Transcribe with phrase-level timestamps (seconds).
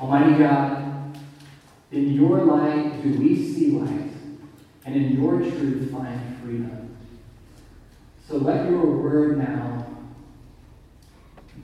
[0.00, 1.18] Almighty God,
[1.90, 4.12] in your light do we see light,
[4.84, 6.96] and in your truth find freedom.
[8.28, 9.86] So let your word now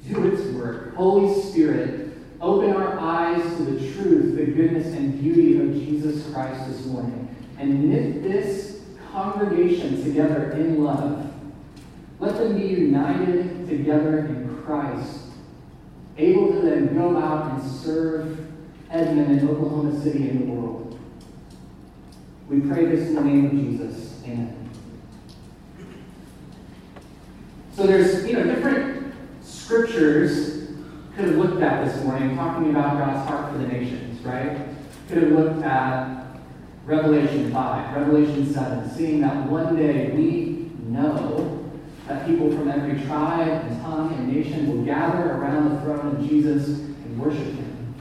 [0.09, 0.95] do its work.
[0.95, 6.69] Holy Spirit, open our eyes to the truth, the goodness, and beauty of Jesus Christ
[6.69, 8.83] this morning, and knit this
[9.13, 11.33] congregation together in love.
[12.19, 15.24] Let them be united together in Christ,
[16.17, 18.39] able to then go out and serve
[18.91, 20.99] Edmond and Oklahoma City and the world.
[22.49, 24.23] We pray this in the name of Jesus.
[24.25, 24.71] Amen.
[27.73, 30.69] So there's, you know, different scriptures
[31.17, 34.59] could have looked at this morning talking about God's heart for the nations, right?
[35.09, 36.27] Could have looked at
[36.85, 41.54] Revelation 5, Revelation 7, seeing that one day we know
[42.07, 46.29] that people from every tribe and tongue and nation will gather around the throne of
[46.29, 47.95] Jesus and worship him.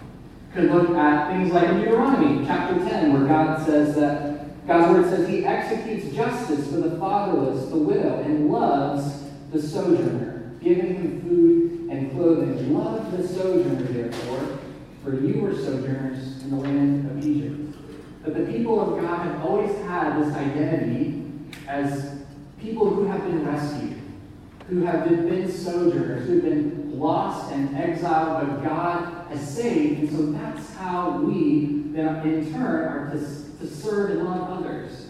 [0.54, 5.28] Could look at things like Deuteronomy chapter 10, where God says that God's word says
[5.28, 11.90] he executes justice for the fatherless, the widow, and loves the sojourner, giving him food
[11.90, 12.74] and clothing.
[12.74, 14.60] Love the sojourner, therefore,
[15.04, 17.78] for you were sojourners in the land of Egypt.
[18.24, 21.24] But the people of God have always had this identity
[21.68, 22.24] as
[22.62, 24.02] people who have been rescued,
[24.68, 30.02] who have been, sojourners, who have been lost and exiled, but God has saved.
[30.02, 35.08] And so that's how we, then in turn, are to, to serve and love others.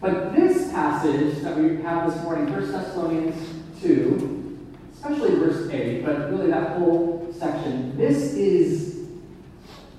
[0.00, 6.30] But this passage that we have this morning, 1 Thessalonians 2, especially verse 8, but
[6.30, 9.06] really that whole section, this is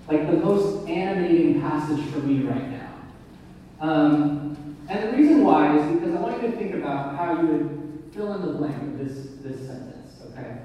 [0.08, 2.94] like the most animating passage for me right now.
[3.80, 7.48] Um, and the reason why is because I want you to think about how you
[7.48, 10.58] would fill in the blank of this, this sentence, okay?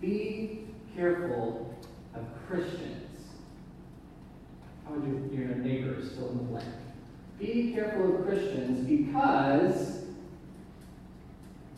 [0.00, 0.64] Be
[0.94, 1.76] careful
[2.14, 3.04] of Christians.
[4.84, 6.68] How would you, your neighbors fill in the blank?
[7.38, 10.04] Be careful of Christians because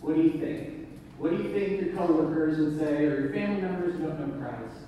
[0.01, 0.89] what do you think?
[1.19, 4.41] What do you think your coworkers would say, or your family members who don't know
[4.41, 4.85] Christ?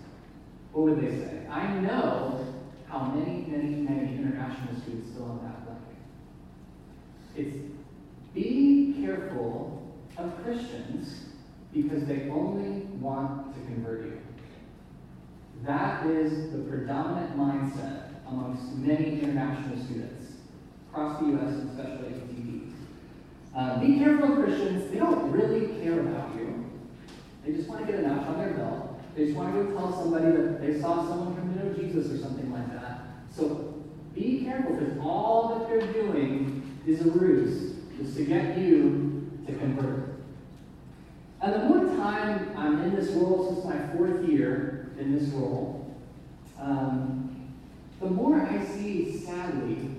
[0.72, 1.47] What would they say?
[1.50, 2.47] I know
[2.88, 5.62] how many, many, many international students fill in that.
[7.37, 7.56] It's
[8.34, 11.25] be careful of Christians
[11.72, 14.20] because they only want to convert you.
[15.65, 20.32] That is the predominant mindset amongst many international students
[20.91, 22.72] across the U.S., especially at UTD.
[23.54, 24.91] Uh, be careful of Christians.
[24.91, 26.70] They don't really care about you.
[27.44, 29.00] They just want to get a notch on their belt.
[29.14, 32.10] They just want to go tell somebody that they saw someone come to know Jesus
[32.10, 33.03] or something like that.
[33.31, 33.75] So
[34.14, 37.72] be careful because all that they're doing is a ruse,
[38.16, 40.12] to get you to convert.
[41.41, 45.94] And the more time I'm in this role, since my fourth year in this role,
[46.59, 47.53] um,
[48.00, 49.97] the more I see, sadly,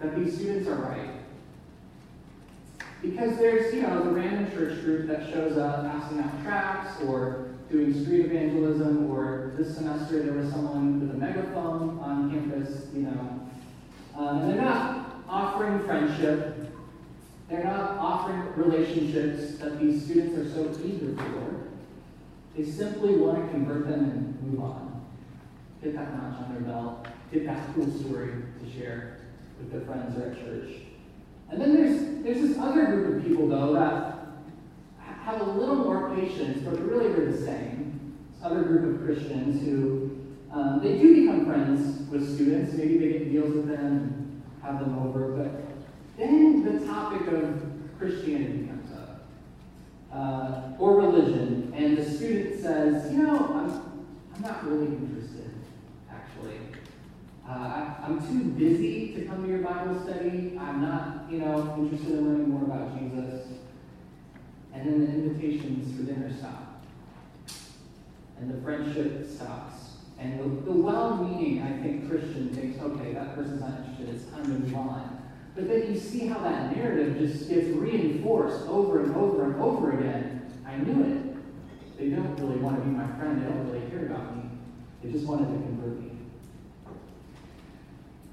[0.00, 1.10] that these students are right.
[3.02, 7.48] Because there's, you know, the random church group that shows up passing out tracts or
[7.70, 13.02] doing street evangelism, or this semester there was someone with a megaphone on campus, you
[13.02, 13.47] know.
[14.18, 16.74] Um, and they're not offering friendship,
[17.48, 21.68] they're not offering relationships that these students are so eager for.
[22.56, 25.06] They simply want to convert them and move on.
[25.82, 29.18] Get that notch on their belt, get that cool story to share
[29.60, 30.70] with their friends or at church.
[31.50, 34.18] And then there's, there's this other group of people, though, that
[35.22, 38.16] have a little more patience, but really they're the same.
[38.34, 40.17] This other group of Christians who,
[40.52, 42.74] um, they do become friends with students.
[42.74, 44.28] Maybe they get deals with them
[44.68, 45.32] have them over.
[45.32, 45.64] But
[46.16, 47.62] then the topic of
[47.98, 49.26] Christianity comes up,
[50.12, 54.04] uh, or religion, and the student says, you know, I'm,
[54.34, 55.52] I'm not really interested,
[56.10, 56.58] actually.
[57.48, 60.58] Uh, I, am too busy to come to your Bible study.
[60.60, 63.46] I'm not, you know, interested in learning more about Jesus.
[64.74, 66.84] And then the invitations for dinner stop.
[68.38, 69.87] And the friendship stops.
[70.18, 74.08] And the, the well-meaning, I think, Christian thinks, okay, that person's not interested.
[74.08, 75.22] It's time to move on.
[75.54, 79.98] But then you see how that narrative just gets reinforced over and over and over
[79.98, 80.52] again.
[80.66, 81.98] I knew it.
[81.98, 83.42] They don't really want to be my friend.
[83.42, 84.50] They don't really care about me.
[85.02, 86.10] They just wanted to convert me.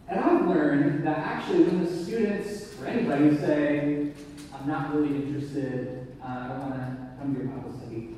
[0.07, 4.11] And I've learned that actually when the students or anybody say,
[4.53, 8.15] I'm not really interested, uh, I don't want to come to your Bible study,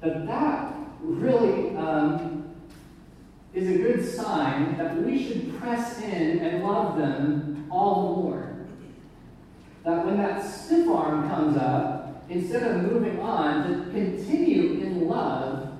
[0.00, 2.41] that that really um,
[3.54, 8.56] is a good sign that we should press in and love them all the more.
[9.84, 15.72] That when that stiff arm comes up, instead of moving on, to continue in love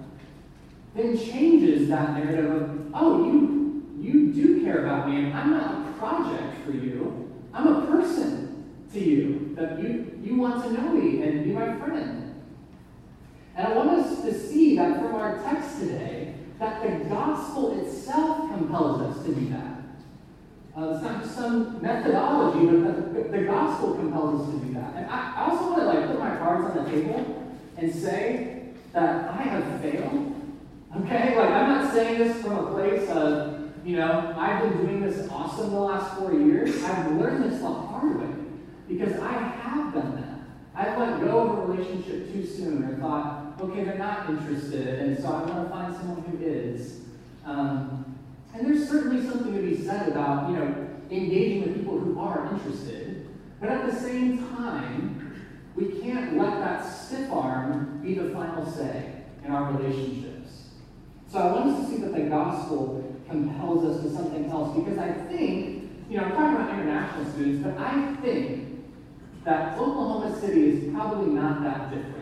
[0.94, 5.88] then changes that narrative of, oh, you, you do care about me, and I'm not
[5.88, 7.32] a project for you.
[7.54, 11.76] I'm a person to you, that you, you want to know me and be my
[11.78, 12.42] friend.
[13.56, 16.31] And I want us to see that from our text today,
[16.62, 19.78] that the gospel itself compels us to do that.
[20.76, 24.94] Uh, it's not just some methodology, but the, the, gospel compels us to do that.
[24.94, 28.68] And I, I also want to like put my cards on the table and say
[28.92, 30.40] that I have failed.
[30.98, 35.00] Okay, like I'm not saying this from a place of, you know, I've been doing
[35.00, 36.80] this awesome the last four years.
[36.84, 38.36] I've learned this the hard way
[38.88, 40.80] because I have done that.
[40.80, 45.18] I've let go of a relationship too soon or thought, okay, they're not interested, and
[45.18, 47.00] so I want to find someone who is.
[47.44, 48.16] Um,
[48.54, 52.52] and there's certainly something to be said about, you know, engaging with people who are
[52.52, 53.28] interested.
[53.60, 55.44] But at the same time,
[55.76, 60.68] we can't let that stiff arm be the final say in our relationships.
[61.28, 64.98] So I want us to see that the gospel compels us to something else because
[64.98, 68.84] I think, you know, I'm talking about international students, but I think
[69.44, 72.21] that Oklahoma City is probably not that different.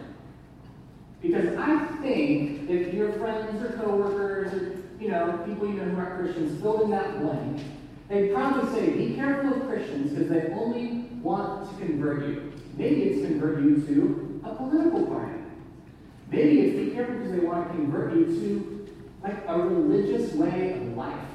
[1.20, 6.16] Because I think if your friends or coworkers or you know, people even who are
[6.18, 7.62] Christians, fill in that blank.
[8.08, 12.52] They probably say, be careful of Christians because they only want to convert you.
[12.76, 15.38] Maybe it's convert you to a political party.
[16.30, 18.88] Maybe it's be careful because they want to convert you to
[19.22, 21.26] like a religious way of life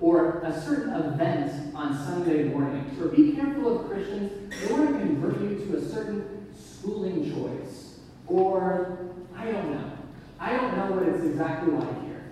[0.00, 2.96] or a certain event on Sunday morning.
[3.00, 4.54] Or be careful of Christians.
[4.60, 7.98] They want to convert you to a certain schooling choice.
[8.26, 8.98] Or
[9.36, 9.92] I don't know.
[10.38, 12.22] I don't know what it's exactly like here.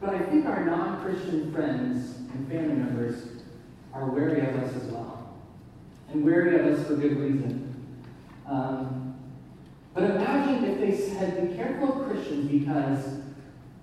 [0.00, 3.28] but I think our non Christian friends and family members
[3.92, 5.34] are wary of us as well,
[6.10, 7.74] and wary of us for good reason.
[8.46, 9.18] Um,
[9.94, 13.20] but imagine if they said, Be careful of Christians because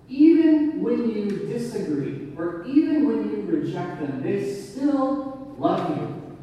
[0.08, 6.36] even when you disagree, or even when you reject them, they still love you.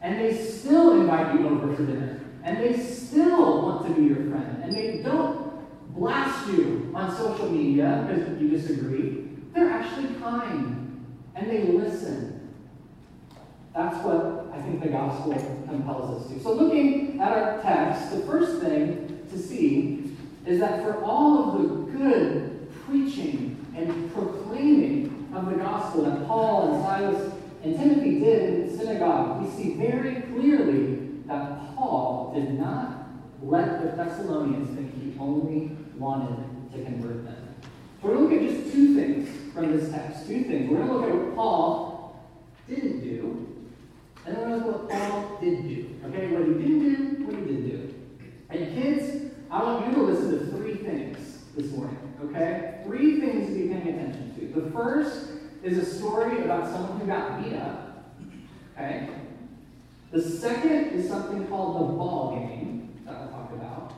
[0.00, 2.20] And they still invite you over for dinner.
[2.44, 4.62] And they still want to be your friend.
[4.62, 5.47] And they don't
[5.88, 9.28] blast you on social media because you disagree.
[9.54, 12.54] They're actually kind and they listen.
[13.74, 15.34] That's what I think the gospel
[15.68, 16.40] compels us to.
[16.40, 21.62] So, looking at our text, the first thing to see is that for all of
[21.62, 27.32] the good preaching and proclaiming of the gospel that Paul and Silas
[27.62, 32.97] and Timothy did in the synagogue, we see very clearly that Paul did not
[33.42, 37.54] let the Thessalonians think he only wanted to convert them.
[38.00, 40.26] So We're going to look at just two things from this text.
[40.26, 40.70] Two things.
[40.70, 42.26] We're going to look at what Paul
[42.68, 43.56] didn't do,
[44.24, 46.00] and then we're going to look at what Paul did do.
[46.06, 47.94] Okay, what he didn't do, what he did do.
[48.50, 51.98] And kids, I want you to listen to three things this morning.
[52.24, 52.80] Okay?
[52.84, 54.60] Three things to be paying attention to.
[54.60, 55.30] The first
[55.62, 58.14] is a story about someone who got beat up.
[58.74, 59.08] Okay?
[60.10, 62.77] The second is something called the ball game
[63.08, 63.94] that we'll talk about.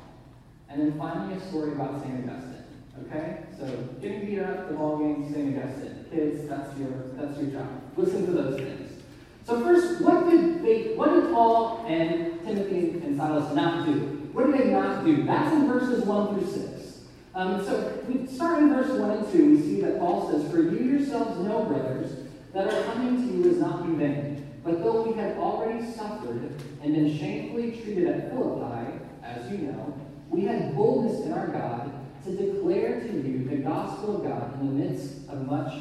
[0.68, 2.28] And then finally, a story about St.
[2.28, 2.64] Augustine.
[3.06, 3.38] Okay?
[3.58, 3.66] So
[4.00, 5.56] getting beat up, the ball game, St.
[5.58, 6.06] Augustine.
[6.10, 7.68] Kids, that's your that's your job.
[7.96, 9.02] Listen to those things.
[9.46, 14.20] So first, what did they what did Paul and Timothy and Silas not do?
[14.32, 15.24] What did they not do?
[15.24, 17.00] That's in verses 1 through 6.
[17.34, 20.62] Um, so we start in verse 1 and 2, we see that Paul says, For
[20.62, 22.12] you yourselves know, brothers,
[22.52, 24.46] that our coming to you is not in vain.
[24.64, 28.99] But though we had already suffered and been shamefully treated at Philippi,
[29.36, 29.94] as you know,
[30.28, 31.92] we had boldness in our God
[32.24, 35.72] to declare to you the gospel of God in the midst of much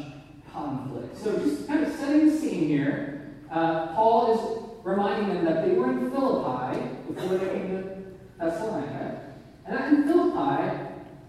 [0.51, 1.17] conflict.
[1.17, 5.75] So, just kind of setting the scene here, uh, Paul is reminding them that they
[5.75, 7.95] were in Philippi before they came to
[8.39, 9.21] Thessalonica.
[9.65, 10.79] And in Philippi,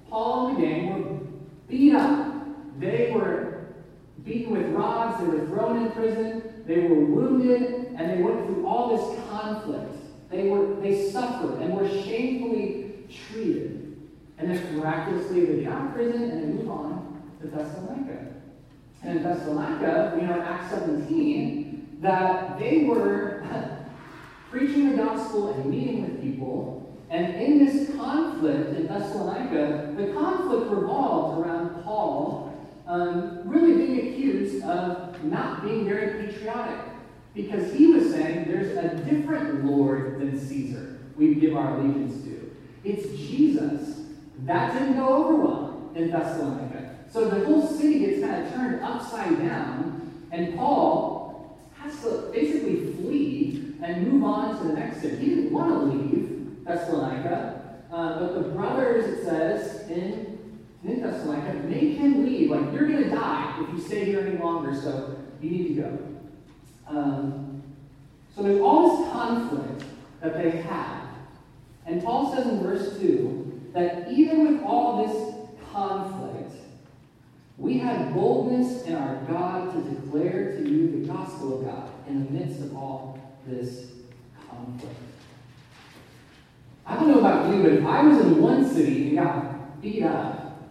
[0.08, 1.20] Paul and the gang were
[1.68, 2.26] beat up.
[2.78, 3.66] They were
[4.24, 8.66] beaten with rods, they were thrown in prison, they were wounded, and they went through
[8.66, 9.99] all this conflict.
[10.30, 13.98] They were they suffered and were shamefully treated.
[14.38, 18.26] And then miraculously they get out of prison and they move on to Thessalonica.
[19.02, 23.44] And in Thessalonica, we know in Acts 17 that they were
[24.50, 26.98] preaching the gospel and meeting with people.
[27.10, 32.50] And in this conflict in Thessalonica, the conflict revolved around Paul
[32.86, 36.78] um, really being accused of not being very patriotic.
[37.34, 42.56] Because he was saying there's a different Lord than Caesar we give our allegiance to.
[42.82, 44.00] It's Jesus.
[44.44, 46.96] That didn't go over well in Thessalonica.
[47.10, 52.92] So the whole city gets kind of turned upside down, and Paul has to basically
[52.94, 55.16] flee and move on to the next city.
[55.16, 60.38] He didn't want to leave Thessalonica, uh, but the brothers, it says in
[60.82, 62.50] in Thessalonica, make him leave.
[62.50, 65.82] Like, you're going to die if you stay here any longer, so you need to
[65.82, 66.09] go.
[66.90, 67.62] Um,
[68.34, 69.84] so there's all this conflict
[70.20, 71.08] that they have.
[71.86, 75.34] And Paul says in verse 2 that even with all this
[75.72, 76.52] conflict,
[77.56, 82.24] we have boldness in our God to declare to you the gospel of God in
[82.24, 83.92] the midst of all this
[84.48, 84.94] conflict.
[86.86, 90.02] I don't know about you, but if I was in one city and got beat
[90.02, 90.70] up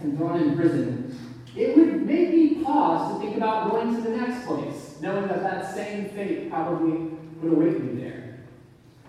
[0.00, 1.18] and thrown in prison,
[1.56, 5.42] it would make me pause to think about going to the next place, knowing that
[5.42, 8.40] that same fate probably would await me there.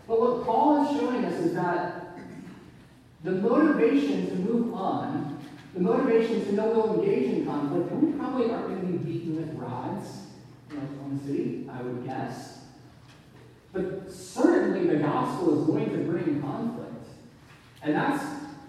[0.07, 2.17] But what Paul is showing us is that
[3.23, 5.39] the motivation to move on,
[5.73, 9.35] the motivation to know we'll engage in conflict, we probably aren't going to be beaten
[9.35, 10.07] with rods
[10.67, 12.59] from the city, I would guess.
[13.71, 17.07] But certainly the gospel is going to bring conflict.
[17.81, 18.23] And that's,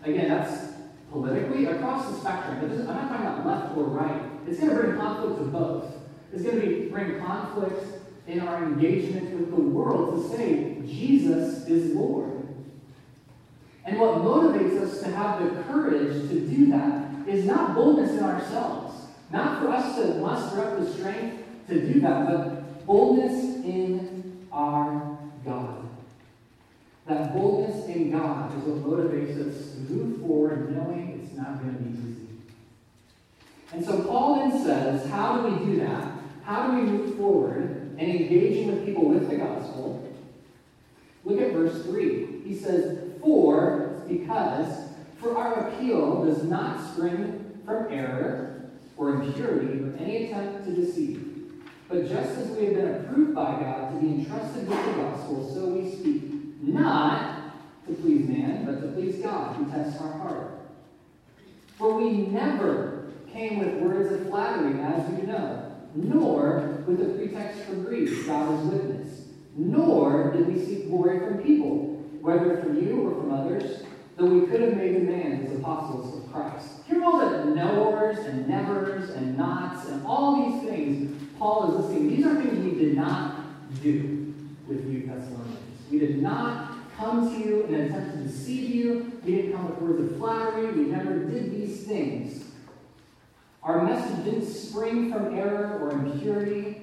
[0.05, 0.73] again, that's
[1.11, 2.59] politically across the spectrum.
[2.61, 4.23] I'm not talking about left or right.
[4.47, 6.00] It's going to bring conflict to both.
[6.33, 7.85] It's going to be, bring conflict
[8.27, 12.47] in our engagement with the world to say, Jesus is Lord.
[13.85, 18.23] And what motivates us to have the courage to do that is not boldness in
[18.25, 24.47] ourselves, not for us to muster up the strength to do that, but boldness in
[24.53, 25.89] our God.
[27.07, 31.75] That boldness in God is what motivates us to move forward knowing it's not going
[31.75, 32.27] to be easy.
[33.73, 36.10] And so Paul then says, how do we do that?
[36.51, 40.05] How do we move forward and engaging with people with the gospel?
[41.25, 42.43] Look at verse 3.
[42.45, 44.89] He says, For, because,
[45.21, 48.63] for our appeal does not spring from error
[48.97, 51.53] or impurity or any attempt to deceive.
[51.89, 55.49] But just as we have been approved by God to be entrusted with the gospel,
[55.55, 57.55] so we speak, not
[57.87, 60.59] to please man, but to please God, who tests our heart.
[61.79, 67.61] For we never came with words of flattery, as you know, nor with a pretext
[67.63, 73.09] for greed, God is witness, nor did we seek glory from people, whether from you
[73.09, 73.83] or from others,
[74.17, 76.69] though we could have made demands as apostles of Christ.
[76.87, 82.09] Hear all the knowers and nevers and nots and all these things Paul is listing.
[82.15, 84.35] These are things we did not do
[84.69, 85.59] with you Thessalonians.
[85.91, 89.21] We did not come to you in an attempt to deceive you.
[89.25, 90.71] We didn't come with words of flattery.
[90.73, 92.45] We never did these things.
[93.63, 96.83] Our message didn't spring from error or impurity.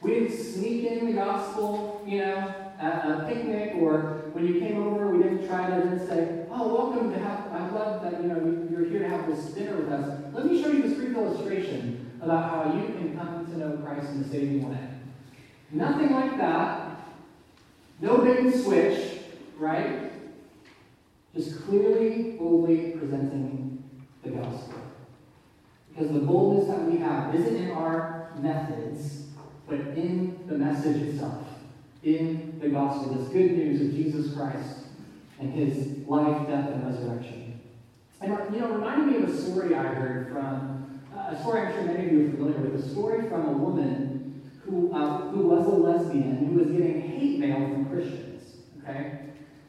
[0.00, 4.82] We didn't sneak in the gospel, you know, at a picnic or when you came
[4.82, 8.28] over, we didn't try to then say, oh, welcome to have, I'm glad that, you
[8.28, 10.34] know, you're here to have this dinner with us.
[10.34, 14.10] Let me show you this brief illustration about how you can come to know Christ
[14.10, 14.78] in a saving way.
[15.70, 17.00] Nothing like that.
[18.00, 19.20] No bait and switch,
[19.56, 20.12] right?
[21.34, 23.82] Just clearly, boldly presenting
[24.22, 24.85] the gospel.
[25.96, 29.28] Because the boldness that we have isn't in our methods,
[29.66, 31.46] but in the message itself,
[32.02, 34.80] in the gospel, this good news of Jesus Christ
[35.40, 37.60] and his life, death, and resurrection.
[38.20, 41.72] And, you know, reminded me of a story I heard from, uh, a story I'm
[41.72, 45.46] sure many of you are familiar with, a story from a woman who, uh, who
[45.46, 49.20] was a lesbian who was getting hate mail from Christians, okay?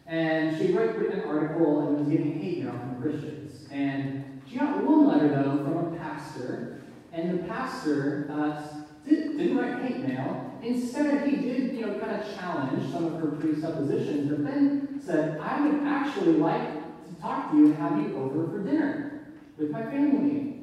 [0.05, 3.67] And she wrote written an article and was getting hate mail from Christians.
[3.71, 8.61] And she got one letter, though, from a pastor, and the pastor uh,
[9.07, 10.59] did, didn't write hate mail.
[10.63, 15.39] Instead, he did, you know, kind of challenge some of her presuppositions, but then said,
[15.39, 16.73] I would actually like
[17.07, 19.27] to talk to you and have you over for dinner
[19.57, 20.55] with my family.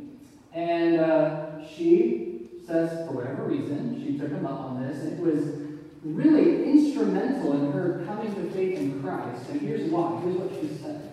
[0.53, 5.21] And uh, she says, for whatever reason, she took him up on this, and it
[5.21, 5.61] was
[6.03, 9.49] really instrumental in her coming to faith in Christ.
[9.51, 10.21] And here's why.
[10.23, 11.04] Here's what she said.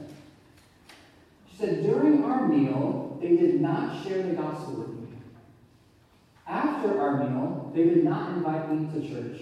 [1.62, 5.16] Said, During our meal, they did not share the gospel with me.
[6.48, 9.42] After our meal, they did not invite me to church.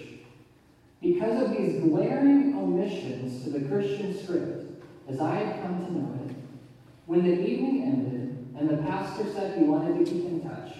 [1.00, 6.26] Because of these glaring omissions to the Christian script, as I had come to know
[6.26, 6.36] it,
[7.06, 10.72] when the evening ended and the pastor said he wanted to keep in touch,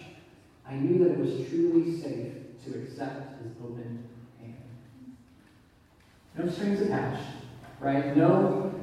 [0.69, 2.35] I knew that it was truly safe
[2.67, 4.07] to accept his open
[4.39, 5.17] hand.
[6.37, 7.31] No strings attached,
[7.81, 8.15] right?
[8.15, 8.75] No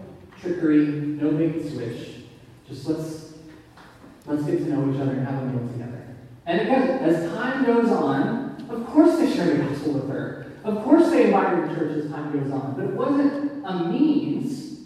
[0.42, 2.17] trickery, no bait switch.
[2.68, 3.34] Just let's
[4.26, 6.16] let's get to know each other and have a meal together.
[6.46, 10.52] And again, as time goes on, of course they share the gospel with her.
[10.64, 12.76] Of course they invite her to church as time goes on.
[12.76, 14.80] But it wasn't a means,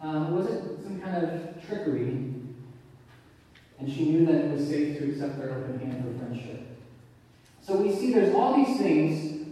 [0.00, 2.30] um, it wasn't some kind of trickery.
[3.78, 6.78] And she knew that it was safe to accept their open hand for friendship.
[7.60, 9.48] So we see there's all these things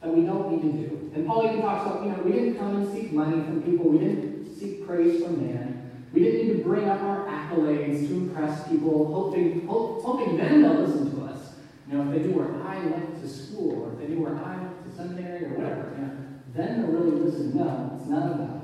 [0.00, 1.10] that we don't need to do.
[1.14, 3.90] And Paul even talks about, you know, we didn't come and seek money from people,
[3.90, 5.79] we didn't seek praise from man.
[6.12, 10.80] We didn't need to bring up our accolades to impress people, hoping, hoping then they'll
[10.80, 11.52] listen to us.
[11.88, 14.36] You know, if they knew where I went to school, or if they knew where
[14.36, 16.12] I went to seminary, or whatever, you know,
[16.54, 17.56] then they'll really listen.
[17.56, 18.60] No, it's none of that.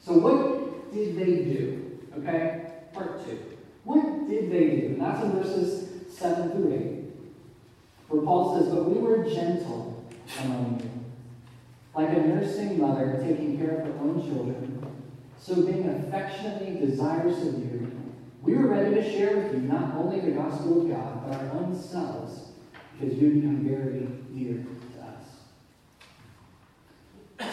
[0.00, 2.00] So what did they do?
[2.18, 3.38] Okay, part two.
[3.84, 4.86] What did they do?
[4.88, 7.02] And that's in verses 7 through 8.
[8.08, 10.04] Where Paul says, But we were gentle
[10.40, 10.90] among you,
[11.94, 14.71] like a nursing mother taking care of her own children.
[15.42, 17.90] So being affectionately desirous of you,
[18.42, 21.50] we were ready to share with you not only the gospel of God, but our
[21.56, 22.50] own selves,
[22.92, 25.24] because you become very dear to us.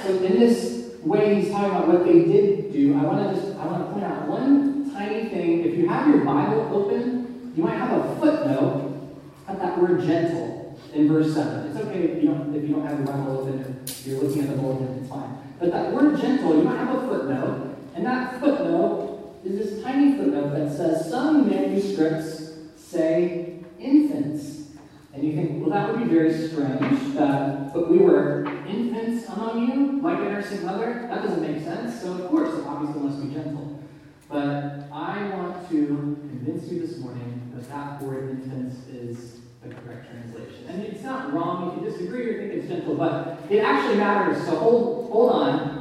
[0.03, 3.57] So in this way he's talking about what they did do, I want to just
[3.57, 5.65] I want to point out one tiny thing.
[5.65, 9.17] If you have your Bible open, you might have a footnote
[9.47, 11.71] of that word gentle in verse 7.
[11.71, 14.43] It's okay if you don't, if you don't have your Bible open, if you're looking
[14.43, 15.39] at the bulletin, it's fine.
[15.59, 17.68] But that word gentle, you might have a footnote,
[17.99, 24.69] and that footnote is this tiny footnote that says some manuscripts say infants.
[25.13, 29.67] And you think, well, that would be very strange, that, but we were infants among
[29.67, 31.07] you, like a nursing mother?
[31.09, 32.01] That doesn't make sense.
[32.01, 33.83] So, of course, it obviously must be gentle.
[34.29, 40.09] But I want to convince you this morning that that word infants is the correct
[40.09, 40.69] translation.
[40.69, 44.41] And it's not wrong if you disagree or think it's gentle, but it actually matters.
[44.45, 45.78] So hold, hold on.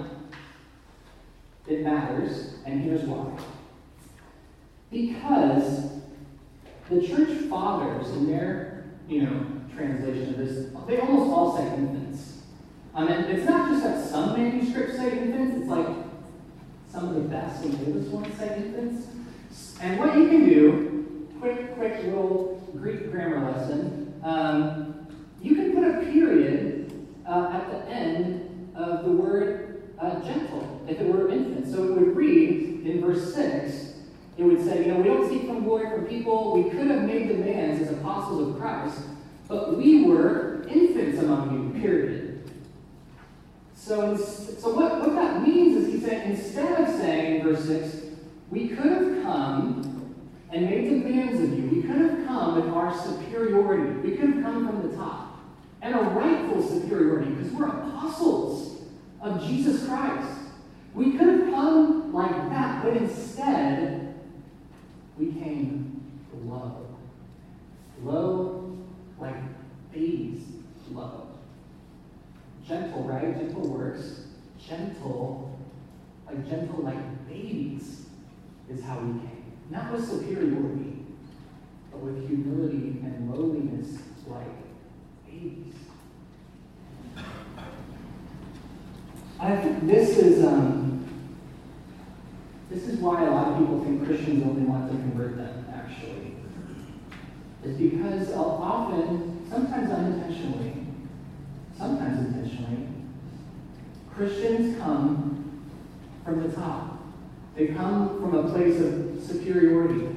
[1.69, 3.31] It matters, and here's why.
[4.91, 5.91] Because
[6.89, 12.41] the church fathers, in their you know translation of this, they almost all say infants.
[12.95, 15.89] I mean, it's not just that some manuscripts say infants; it's like
[16.91, 19.09] some of the best and oldest ones say infants.
[19.81, 25.07] And what you can do, quick, quick little Greek grammar lesson, um,
[25.43, 29.68] you can put a period uh, at the end of the word
[30.01, 31.67] uh, gentle, if it were infant.
[31.69, 33.95] So it would read in verse 6,
[34.37, 36.53] it would say, you know, we don't seek from glory from people.
[36.55, 39.01] We could have made demands as apostles of Christ,
[39.49, 42.51] but we were infants among you, period.
[43.75, 47.97] So, so what, what that means is he's saying, instead of saying in verse 6,
[48.51, 50.15] we could have come
[50.51, 51.69] and made demands of you.
[51.69, 54.09] We could have come with our superiority.
[54.09, 55.39] We could have come from the top.
[55.83, 58.78] And a rightful superiority, because we're apostles
[59.21, 60.39] of Jesus Christ.
[60.95, 64.15] We could have come like that, but instead,
[65.19, 66.87] we came low.
[68.03, 68.77] Low
[69.19, 69.37] like
[69.93, 70.43] babies
[70.93, 71.29] low.
[72.67, 73.35] Gentle, right?
[73.35, 74.23] Gentle works.
[74.59, 75.59] Gentle,
[76.27, 78.07] like gentle like babies
[78.69, 79.45] is how we came.
[79.71, 81.05] Not with superiority,
[81.91, 84.47] but with humility and lowliness like
[85.27, 85.75] babies.
[89.41, 91.09] I think this is um,
[92.71, 96.35] this is why a lot of people think Christians only want to convert them, actually.
[97.65, 100.87] Is because often, sometimes unintentionally,
[101.77, 102.89] sometimes intentionally,
[104.15, 105.63] Christians come
[106.25, 106.99] from the top.
[107.57, 110.17] They come from a place of superiority.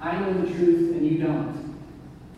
[0.00, 1.76] I know the truth and you don't.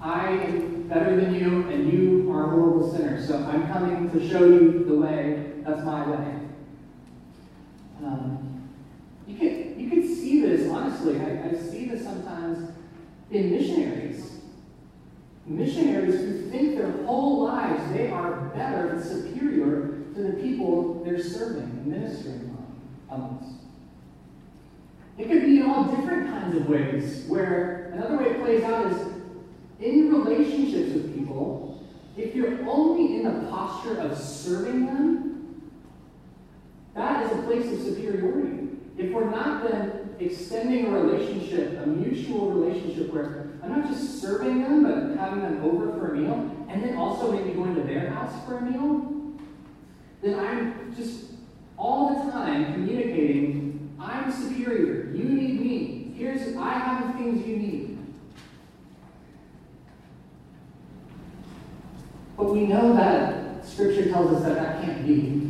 [0.00, 3.24] I am better than you and you are a horrible sinner.
[3.24, 5.52] So I'm coming to show you the way.
[5.66, 6.34] That's my way.
[8.04, 8.70] Um,
[9.26, 11.20] you can you can see this honestly.
[11.20, 12.70] I, I see this sometimes
[13.32, 14.38] in missionaries.
[15.44, 21.20] Missionaries who think their whole lives they are better and superior to the people they're
[21.20, 22.56] serving and ministering
[23.10, 23.56] amongst.
[25.18, 28.92] It could be in all different kinds of ways, where another way it plays out
[28.92, 28.98] is
[29.80, 31.84] in relationships with people,
[32.16, 35.25] if you're only in the posture of serving them,
[36.96, 38.68] that is a place of superiority.
[38.96, 44.62] If we're not then extending a relationship, a mutual relationship where I'm not just serving
[44.62, 48.10] them, but having them over for a meal, and then also maybe going to their
[48.10, 49.12] house for a meal,
[50.22, 51.26] then I'm just
[51.76, 55.14] all the time communicating, I'm superior.
[55.14, 56.14] You need me.
[56.16, 57.98] Here's, I have the things you need.
[62.38, 65.45] But we know that Scripture tells us that that can't be.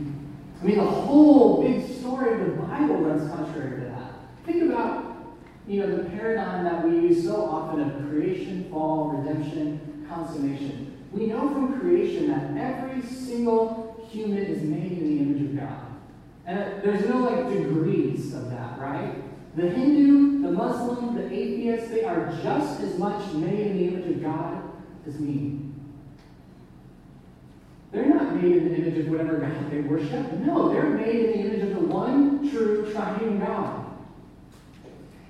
[0.61, 4.13] I mean, the whole big story of the Bible runs contrary to that.
[4.45, 10.07] Think about, you know, the paradigm that we use so often of creation, fall, redemption,
[10.09, 10.97] consummation.
[11.13, 15.87] We know from creation that every single human is made in the image of God.
[16.47, 19.15] And there's no like degrees of that, right?
[19.57, 24.17] The Hindu, the Muslim, the atheist, they are just as much made in the image
[24.17, 24.63] of God
[25.07, 25.66] as me.
[27.93, 30.33] They're not made in the image of whatever God they worship.
[30.41, 33.87] No, they're made in the image of the one true triune God.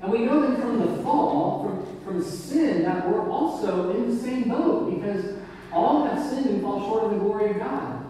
[0.02, 4.22] And we know that from the fall, from, from sin, that we're also in the
[4.22, 5.36] same boat because
[5.72, 8.04] all have sinned and fall short of the glory of God.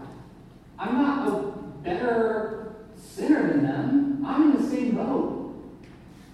[0.79, 1.41] I'm not a
[1.83, 4.23] better sinner than them.
[4.25, 5.55] I'm in the same boat.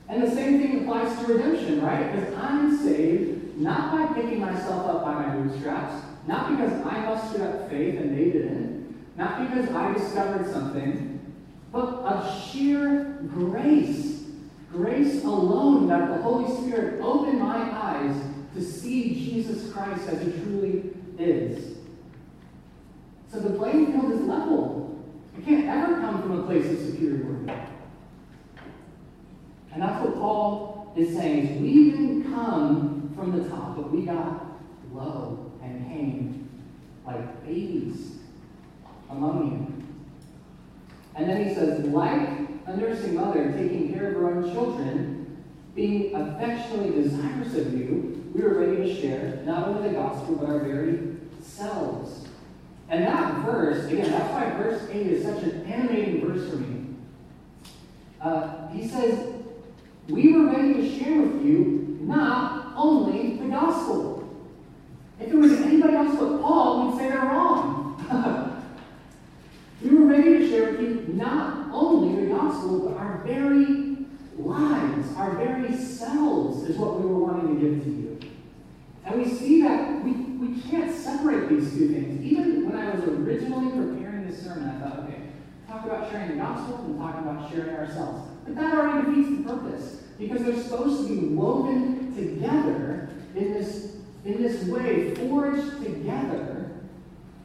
[0.10, 2.12] And the same thing applies to redemption, right?
[2.12, 7.42] Because I'm saved not by picking myself up by my bootstraps, not because I mustered
[7.42, 11.20] up faith and they didn't, not because I discovered something,
[11.72, 14.24] but of sheer grace.
[14.72, 18.16] Grace alone that the Holy Spirit opened my eyes
[18.56, 21.78] to see Jesus Christ as he truly is.
[23.32, 25.04] So the playing field is level.
[25.38, 27.52] It can't ever come from a place of superiority.
[29.74, 31.62] And that's what Paul is saying.
[31.62, 34.46] We didn't come from the top, but we got
[34.92, 36.50] low and came
[37.06, 38.18] like babies
[39.10, 39.84] among you.
[41.16, 42.30] And then he says, like
[42.66, 45.44] a nursing mother taking care of her own children,
[45.76, 50.50] being affectionately desirous of you, we are ready to share not only the gospel, but
[50.50, 52.28] our very selves.
[52.90, 56.96] And that verse, again, that's why verse 8 is such an animating verse for me.
[58.22, 59.34] Uh, he says,
[60.08, 64.23] We were ready to share with you not only the gospel.
[65.20, 68.00] If it was anybody else but Paul, we'd say they're wrong.
[69.82, 73.98] we were ready to share with you not only the gospel, but our very
[74.38, 78.20] lives, our very selves is what we were wanting to give to you.
[79.06, 82.24] And we see that we, we can't separate these two things.
[82.24, 85.24] Even when I was originally preparing this sermon, I thought, okay,
[85.68, 88.30] talk about sharing the gospel and talk about sharing ourselves.
[88.46, 93.93] But that already defeats the purpose because they're supposed to be woven together in this,
[94.26, 96.72] in this way, forged together,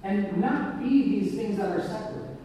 [0.03, 2.37] and not be these things that are separate.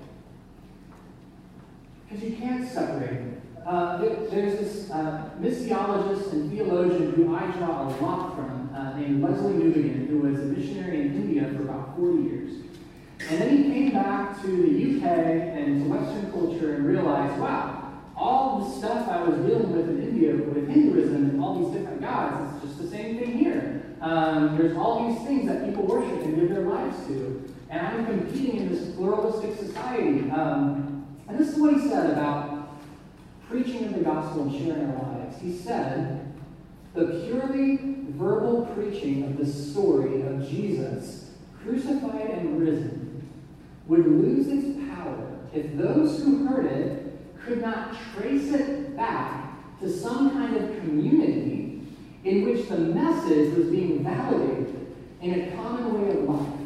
[2.08, 3.42] Because you can't separate them.
[3.66, 9.24] Uh, there's this uh, missiologist and theologian who I draw a lot from, uh, named
[9.24, 12.52] Lesslie Newbigin, who was a missionary in India for about 40 years.
[13.30, 17.94] And then he came back to the UK and to Western culture and realized, wow,
[18.18, 22.02] all the stuff I was dealing with in India with Hinduism and all these different
[22.02, 23.83] gods, it's just the same thing here.
[24.04, 27.42] Um, there's all these things that people worship and give their lives to.
[27.70, 30.30] And I'm competing in this pluralistic society.
[30.30, 32.82] Um, and this is what he said about
[33.48, 35.42] preaching of the gospel and sharing our lives.
[35.42, 36.34] He said,
[36.94, 37.78] the purely
[38.10, 41.32] verbal preaching of the story of Jesus,
[41.64, 43.32] crucified and risen,
[43.88, 49.90] would lose its power if those who heard it could not trace it back to
[49.90, 51.53] some kind of community
[52.24, 56.60] in which the message was being validated in a common way of life,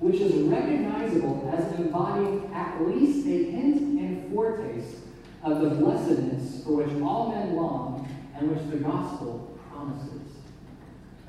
[0.00, 4.96] which is recognizable as embodying at least a hint and foretaste
[5.42, 10.22] of the blessedness for which all men long and which the gospel promises.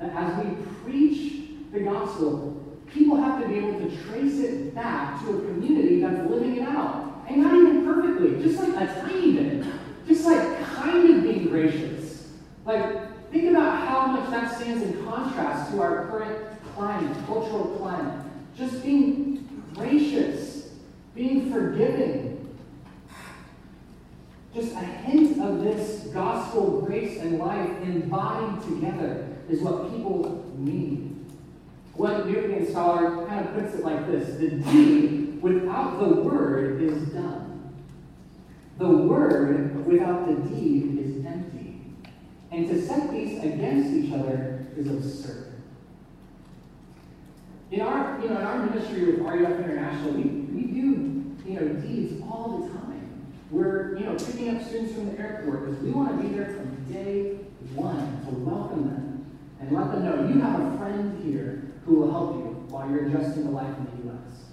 [0.00, 2.62] That as we preach the gospel,
[2.92, 6.68] people have to be able to trace it back to a community that's living it
[6.68, 7.24] out.
[7.28, 9.66] And not even perfectly, just like a tiny bit.
[10.06, 12.28] Just like kind of being gracious.
[12.64, 18.20] Like, think about how much that stands in contrast to our current climate, cultural climate.
[18.58, 20.70] Just being gracious,
[21.14, 22.56] being forgiving,
[24.52, 31.14] just a hint of this gospel grace and life embodied together is what people need.
[31.94, 37.08] One Newbigin scholar kind of puts it like this The deed without the word is
[37.10, 37.72] done.
[38.78, 41.80] The word without the deed is empty.
[42.50, 45.52] And to set these against each other is absurd.
[47.70, 51.68] In our, you know, in our ministry with RUF International, we, we do, you know,
[51.80, 53.26] deeds all the time.
[53.50, 56.54] We're, you know, picking up students from the airport because we want to be there
[56.54, 57.38] from day
[57.74, 59.26] one to welcome them
[59.60, 63.06] and let them know you have a friend here who will help you while you're
[63.06, 64.44] adjusting to life in the U.S.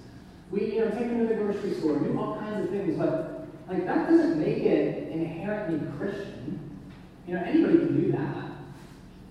[0.50, 3.48] We, you know, take them to the grocery store, do all kinds of things, but
[3.68, 6.80] like that doesn't make it inherently Christian.
[7.28, 8.52] You know, anybody can do that.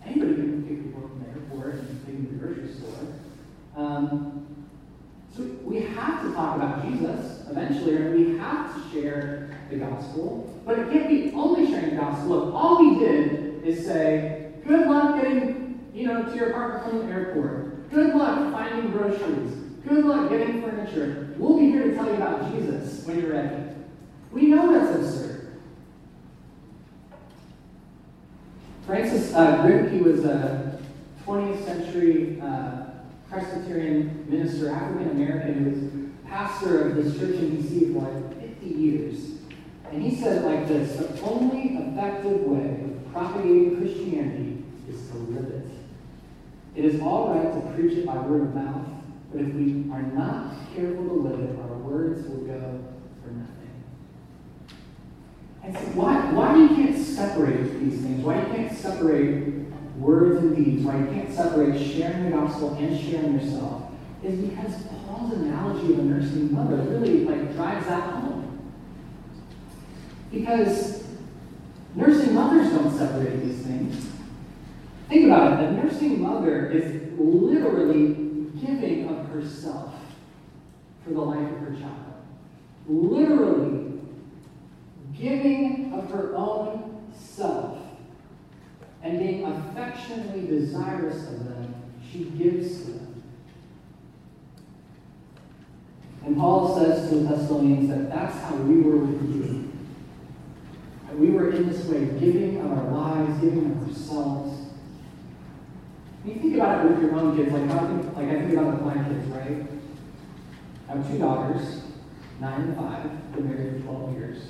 [0.04, 0.61] Anybody can
[1.60, 1.70] from
[2.06, 3.06] the and the grocery store.
[3.76, 4.46] Um,
[5.34, 10.60] so we have to talk about Jesus eventually, or we have to share the gospel.
[10.66, 14.86] But it can't be only sharing the gospel if all we did is say, good
[14.86, 17.90] luck getting, you know, to your apartment from the airport.
[17.90, 19.52] Good luck finding groceries.
[19.86, 21.34] Good luck getting furniture.
[21.38, 23.64] We'll be here to tell you about Jesus when you're ready.
[24.30, 25.58] We know that's absurd.
[28.86, 30.71] Francis uh, Grimke was a
[31.24, 32.84] 20th century uh,
[33.28, 38.66] Presbyterian minister, African American, who was pastor of this church in DC for like 50
[38.66, 39.30] years.
[39.90, 45.16] And he said it like this The only effective way of propagating Christianity is to
[45.18, 45.66] live it.
[46.74, 48.86] It is all right to preach it by word of mouth,
[49.30, 52.82] but if we are not careful to live it, our words will go
[53.22, 53.84] for nothing.
[55.62, 58.24] And so why, why you can't separate these things?
[58.24, 59.61] Why you can't separate
[60.02, 60.84] words and deeds?
[60.84, 63.90] Why you can't separate sharing the gospel and sharing yourself?
[64.22, 68.72] Is because Paul's analogy of a nursing mother really like drives that home.
[70.30, 71.04] Because
[71.94, 74.08] nursing mothers don't separate these things.
[75.08, 75.68] Think about it.
[75.68, 79.94] A nursing mother is literally giving of herself
[81.04, 82.14] for the life of her child.
[82.86, 84.00] Literally
[85.16, 87.81] giving of her own self
[89.02, 91.74] and being affectionately desirous of them,
[92.10, 93.22] she gives to them.
[96.24, 99.72] And Paul says to the Thessalonians that that's how we were with you.
[101.08, 104.68] And we were in this way, giving of our lives, giving of ourselves.
[106.24, 108.84] you think about it with your own kids, like, I think, like I think about
[108.84, 109.66] my kids, right?
[110.88, 111.82] I have two daughters,
[112.40, 114.42] nine and five, been married for 12 years.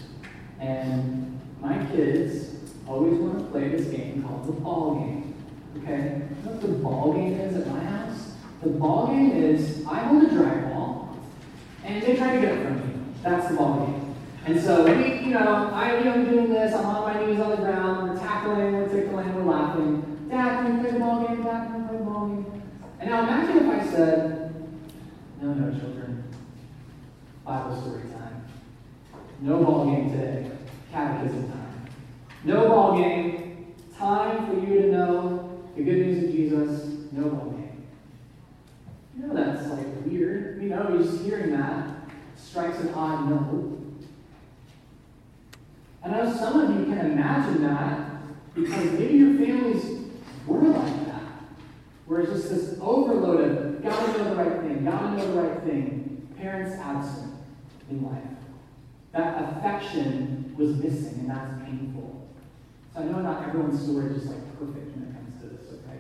[0.61, 2.52] And my kids
[2.87, 5.35] always want to play this game called the ball game.
[5.79, 6.23] Okay?
[6.29, 8.33] You know what the ball game is at my house?
[8.63, 11.17] The ball game is I hold a drag ball
[11.85, 13.05] and they try to get it from me.
[13.23, 14.15] That's the ball game.
[14.45, 17.51] And so we, you know, I you know doing this, I'm on my knees on
[17.51, 20.27] the ground, we're tackling, we're tickling, we're laughing.
[20.29, 21.43] Dad, can you play the ball game?
[21.43, 22.63] Dad, can we play the ball game?
[22.99, 24.69] And now imagine if I said,
[25.41, 26.25] No, no, children.
[27.45, 28.45] Bible story time.
[29.41, 30.51] No ball game today.
[30.93, 31.72] Catechism time.
[32.45, 33.75] No ball game.
[33.97, 37.13] Time for you to know the good news of Jesus.
[37.13, 37.87] No ball game.
[39.17, 40.61] You know that's like weird.
[40.63, 41.89] You know, just hearing that
[42.37, 43.79] strikes an odd note.
[46.05, 50.01] I know some of you can imagine that because maybe your families
[50.47, 51.23] were like that.
[52.07, 55.63] Where it's just this overload of gotta know the right thing, gotta know the right
[55.63, 57.35] thing, parents absent
[57.89, 58.23] in life.
[59.13, 62.12] That affection was missing, and that's painful.
[62.95, 65.73] So I know not everyone's story is just like perfect when it comes to this,
[65.73, 65.99] okay?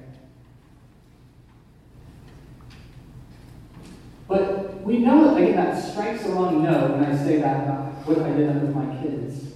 [4.29, 8.07] But we know, that again, that strikes a wrong note when I say that about
[8.07, 9.53] what I did with my kids.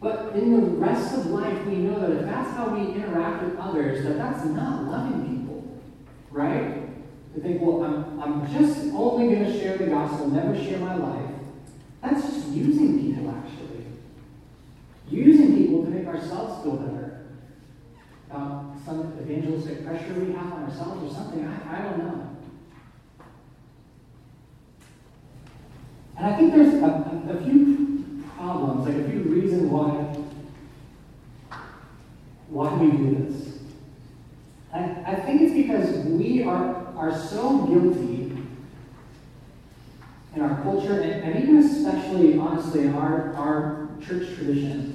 [0.00, 3.58] But in the rest of life, we know that if that's how we interact with
[3.58, 5.80] others, that that's not loving people,
[6.30, 6.82] right?
[7.34, 10.94] To think, well, I'm, I'm just only going to share the gospel, never share my
[10.94, 11.30] life.
[12.02, 13.86] That's just using people, actually.
[15.08, 17.26] Using people to make ourselves feel better.
[18.30, 22.30] About some evangelistic pressure we have on ourselves or something, I, I don't know.
[26.16, 30.14] And I think there's a, a, a few problems, like a few reasons why
[32.48, 33.58] why we do this.
[34.72, 38.32] I, I think it's because we are, are so guilty
[40.36, 44.93] in our culture, and, and even especially, honestly, in our, our church tradition,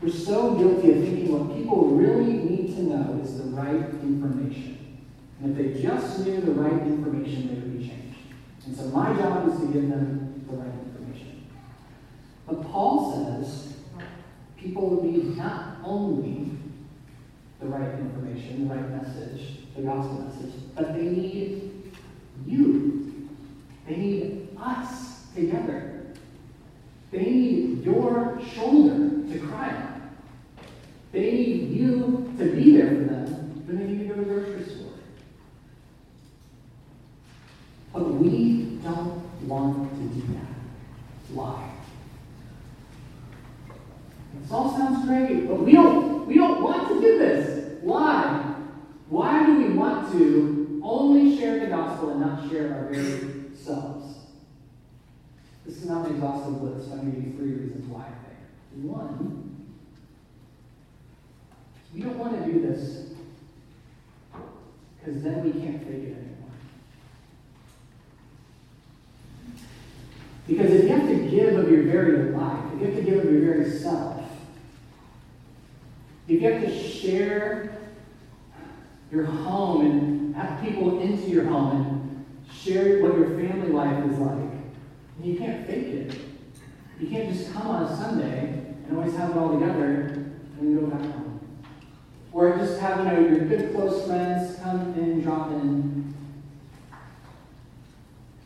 [0.00, 5.06] we're so guilty of thinking what people really need to know is the right information.
[5.42, 8.18] And if they just knew the right information, they would be changed.
[8.66, 11.46] And so my job is to give them the right information.
[12.46, 13.74] But Paul says
[14.56, 16.50] people need not only
[17.60, 21.92] the right information, the right message, the gospel message, but they need
[22.46, 23.28] you.
[23.86, 26.06] They need us together.
[27.10, 29.87] They need your shoulder to cry on.
[31.12, 34.34] They need you to be there for them when they need to go to the
[34.34, 34.92] grocery store.
[37.92, 41.34] But we don't want to do that.
[41.34, 41.70] Why?
[44.34, 47.78] This all sounds great, but we don't we don't want to do this.
[47.82, 48.54] Why?
[49.08, 54.16] Why do we want to only share the gospel and not share our very selves?
[55.64, 56.90] This is not an exhaustive list.
[56.92, 58.84] I'm going to give you three reasons why I think.
[58.84, 59.47] One,
[61.94, 63.06] we don't want to do this
[64.98, 66.50] because then we can't fake it anymore.
[70.46, 73.24] Because if you have to give of your very life, if you have to give
[73.24, 74.22] of your very self,
[76.26, 77.78] if you have to share
[79.10, 84.18] your home and have people into your home and share what your family life is
[84.18, 84.50] like,
[85.22, 86.20] you can't fake it.
[87.00, 90.24] You can't just come on a Sunday and always have it all together
[90.60, 91.27] and go back home.
[92.32, 96.14] Or just have, you know, your good close friends come in, drop in.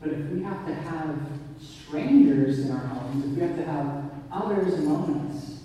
[0.00, 1.16] But if we have to have
[1.60, 5.60] strangers in our homes, if we have to have others among us,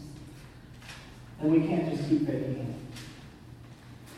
[1.42, 2.68] then we can't just keep faking it.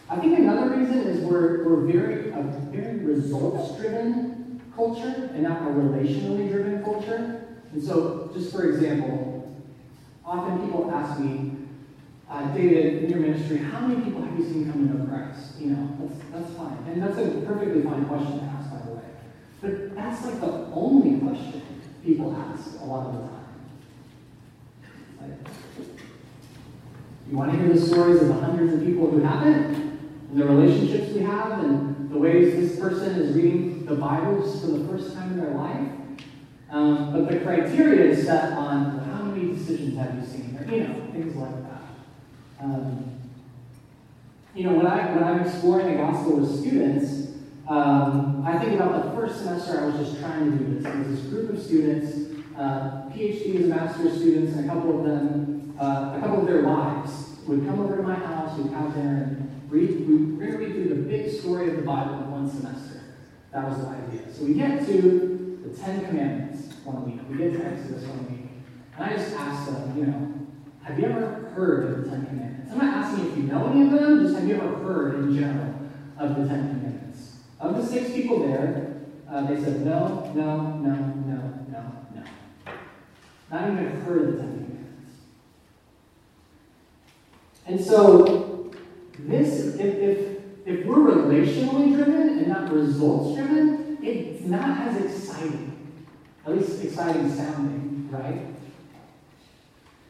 [0.10, 5.62] I think another reason is we're, we're very a very results driven culture and not
[5.62, 7.46] a relationally driven culture.
[7.74, 9.56] And so, just for example,
[10.26, 11.49] often people ask me,
[12.30, 15.60] uh, David, in your ministry, how many people have you seen come to know Christ?
[15.60, 16.78] You know, that's, that's fine.
[16.88, 19.02] And that's a perfectly fine question to ask, by the way.
[19.62, 21.64] But that's like the only question
[22.04, 23.40] people ask a lot of the time.
[25.22, 25.54] Like,
[27.30, 29.90] you want to hear the stories of the hundreds of people who haven't?
[30.32, 34.68] And the relationships we have, and the ways this person is reading the Bible for
[34.68, 35.90] the first time in their life?
[36.70, 40.88] Um, but the criteria is set on how many decisions have you seen, or you
[40.88, 41.79] know, things like that.
[42.62, 43.20] Um,
[44.56, 47.32] you know, when I when I'm exploring the gospel with students,
[47.68, 50.84] um, I think about the first semester I was just trying to do this.
[50.84, 55.06] There was this group of students, uh, PhDs and master's students, and a couple of
[55.06, 58.94] them, uh, a couple of their wives would come over to my house, we'd have
[58.94, 62.16] dinner, and read, we we're going to read through the big story of the Bible
[62.16, 63.02] in one semester.
[63.52, 64.34] That was the idea.
[64.34, 67.22] So we get to the Ten Commandments one week.
[67.30, 68.52] We get to Exodus one week.
[68.96, 70.39] And I just asked them, you know,
[70.90, 72.72] have you ever heard of the Ten Commandments?
[72.72, 75.38] I'm not asking if you know any of them, just have you ever heard in
[75.38, 75.76] general
[76.18, 77.36] of the Ten Commandments?
[77.60, 78.96] Of the six people there,
[79.30, 82.24] uh, they said no, no, no, no, no, no.
[83.52, 85.12] Not even heard of the Ten Commandments.
[87.68, 88.72] And so,
[89.20, 95.68] this, if, if, if we're relationally driven and not results driven, it's not as exciting.
[96.48, 98.59] At least exciting sounding, right?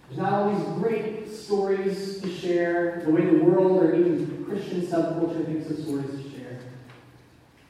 [0.09, 5.45] There's not always great stories to share, the way the world or even Christian subculture
[5.45, 6.59] thinks of stories to share.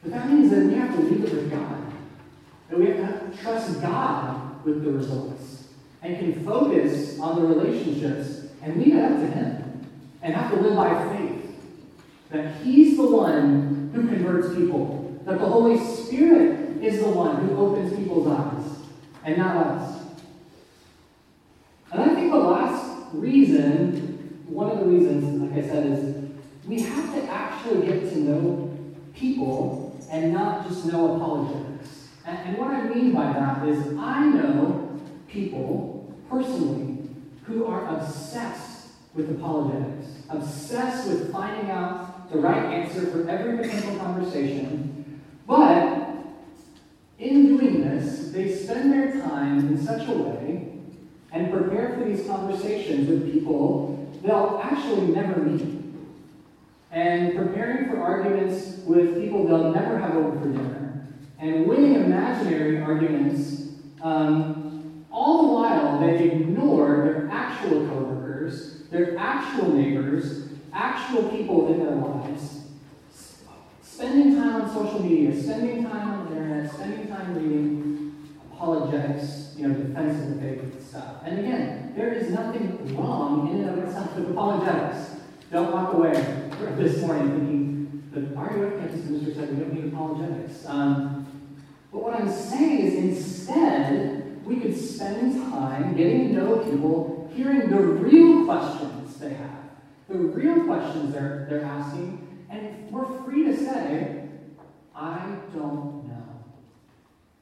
[0.01, 1.93] But that means that we have to leave it with God.
[2.69, 5.65] That we have to trust God with the results.
[6.01, 9.89] And can focus on the relationships and leave it up to Him.
[10.21, 11.43] And have to live by faith.
[12.29, 15.21] That He's the one who converts people.
[15.25, 18.77] That the Holy Spirit is the one who opens people's eyes.
[19.25, 19.98] And not us.
[21.91, 26.29] And I think the last reason, one of the reasons, like I said, is
[26.67, 28.77] we have to actually get to know
[29.15, 32.09] people and not just know apologetics.
[32.25, 37.09] And, and what I mean by that is I know people personally
[37.43, 43.97] who are obsessed with apologetics, obsessed with finding out the right answer for every potential
[43.97, 46.07] conversation, but
[47.17, 50.68] in doing this, they spend their time in such a way
[51.31, 55.75] and prepare for these conversations with people they'll actually never meet.
[56.91, 62.81] And preparing for arguments with people they'll never have over for dinner, and winning imaginary
[62.81, 63.69] arguments,
[64.01, 71.79] um, all the while they ignore their actual coworkers, their actual neighbors, actual people in
[71.79, 72.61] their lives,
[73.83, 77.98] spending time on social media, spending time on the internet, spending time reading
[78.59, 81.15] apologetics, you know, defense of the faith stuff.
[81.23, 85.15] And again, there is nothing wrong in and of itself with apologetics.
[85.49, 86.11] Don't walk away
[86.77, 90.65] this morning thinking our UF campus minister said we don't need apologetics.
[90.65, 91.25] Um,
[91.91, 97.69] but what I'm saying is instead, we could spend time getting to know people, hearing
[97.69, 99.69] the real questions they have,
[100.09, 104.27] the real questions they're, they're asking, and we're free to say,
[104.95, 105.98] I don't.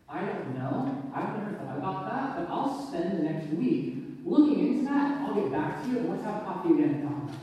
[0.10, 1.04] I don't know.
[1.14, 5.22] I've never thought about that, but I'll spend the next week looking into that.
[5.22, 7.36] I'll get back to you, and let's have coffee again that.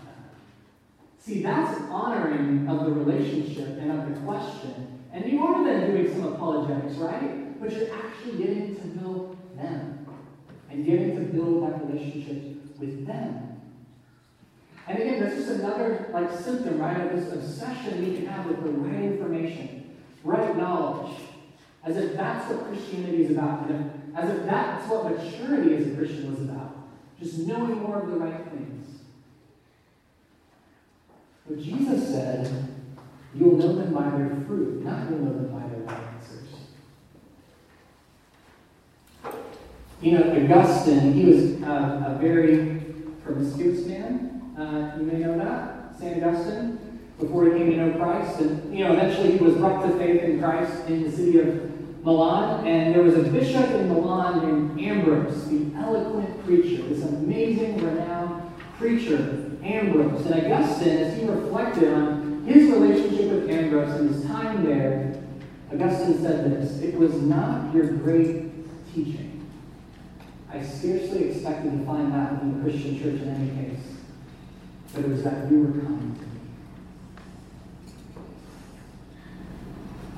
[1.19, 5.01] See, that's honoring of the relationship and of the question.
[5.13, 7.61] And you are then doing some apologetics, right?
[7.61, 10.07] But you're actually getting to know them
[10.71, 13.61] and getting to build that relationship with them.
[14.87, 18.63] And again, that's just another like symptom, right, of this obsession we can have with
[18.63, 21.17] the right information, right knowledge,
[21.85, 23.71] as if that's what Christianity is about,
[24.15, 26.77] as if that's what maturity as a Christian was about,
[27.21, 29.01] just knowing more of the right things.
[31.47, 32.75] But Jesus said,
[33.35, 36.49] You'll know them by their fruit, not you'll know them by their answers.
[40.01, 42.81] You know, Augustine, he was uh, a very
[43.25, 44.55] promiscuous man.
[44.57, 46.23] Uh, you may know that, St.
[46.23, 48.39] Augustine, before he came to know Christ.
[48.41, 51.74] And, you know, eventually he was brought to faith in Christ in the city of
[52.05, 52.67] Milan.
[52.67, 58.43] And there was a bishop in Milan named Ambrose, the eloquent preacher, this amazing, renowned
[58.79, 60.27] preacher Ambrose.
[60.27, 65.21] And Augustine, as he reflected on his relationship with Ambrose and his time there,
[65.73, 68.53] Augustine said this It was not your great
[68.95, 69.51] teaching.
[70.53, 73.85] I scarcely expected to find that in the Christian church in any case.
[74.95, 76.17] but it was that you were coming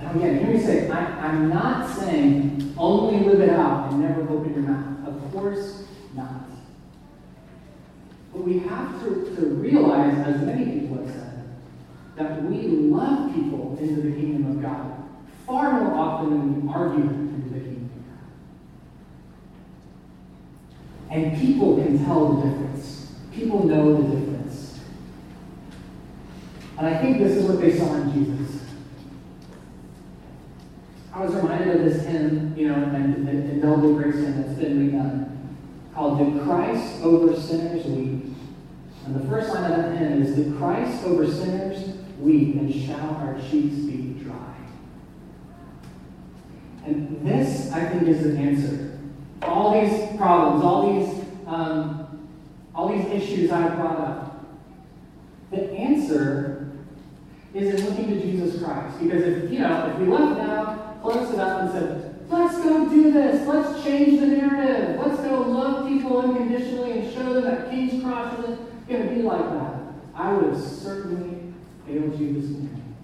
[0.01, 4.22] Now again, hear me say, I, I'm not saying only live it out and never
[4.28, 5.09] open your mouth.
[5.09, 5.84] Of course
[6.14, 6.42] not.
[8.32, 11.44] But we have to, to realize, as many people have said,
[12.16, 14.92] that we love people into the kingdom of God
[15.47, 18.03] far more often than we argue into the kingdom of
[21.09, 21.16] God.
[21.16, 23.14] And people can tell the difference.
[23.32, 24.80] People know the difference.
[26.78, 28.62] And I think this is what they saw in Jesus.
[31.16, 35.30] I was reminded of this hymn, you know, an indelible grace hymn that's been redone,
[35.94, 38.34] called Did Christ Over Sinners Weep?
[39.06, 43.14] And the first line of that hymn is, Did Christ over sinners weep, and shall
[43.14, 44.56] our cheeks be dry?
[46.84, 48.98] And this, I think, is the answer.
[49.40, 52.28] All these problems, all these, um,
[52.74, 54.46] all these issues I have brought up,
[55.50, 56.72] the answer
[57.54, 58.98] is in looking to Jesus Christ.
[59.00, 62.88] Because if, you know, if we left now, closed it up and said, let's go
[62.88, 67.70] do this, let's change the narrative, let's go love people unconditionally and show them that
[67.70, 69.82] King's Cross isn't going to be like that,
[70.14, 71.52] I would have certainly
[71.86, 72.94] failed you morning.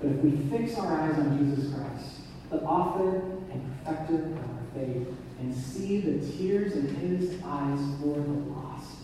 [0.00, 3.18] But if we fix our eyes on Jesus Christ, the author
[3.52, 8.96] and perfecter of our faith, and see the tears in his eyes for the lost,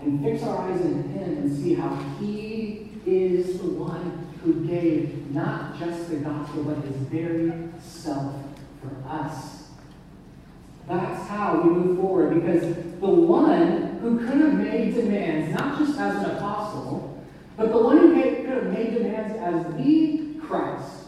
[0.00, 5.30] and fix our eyes in him and see how he is the one who gave
[5.30, 8.34] not just the gospel, but his very self
[8.80, 9.68] for us.
[10.88, 15.98] That's how we move forward because the one who could have made demands, not just
[15.98, 17.22] as an apostle,
[17.56, 21.06] but the one who could have made demands as the Christ,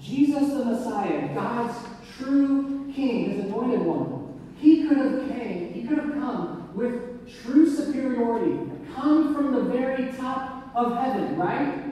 [0.00, 1.76] Jesus the Messiah, God's
[2.16, 7.68] true King, his anointed one, he could have came, he could have come with true
[7.68, 8.60] superiority,
[8.94, 11.84] come from the very top of heaven, right?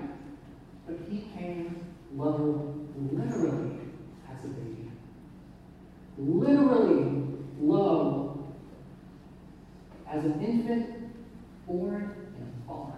[0.87, 1.85] But he came
[2.15, 2.75] low,
[3.11, 3.79] literally,
[4.31, 4.91] as a baby.
[6.17, 7.25] Literally
[7.61, 8.55] low,
[10.09, 10.97] as an infant
[11.67, 12.93] born in a barn.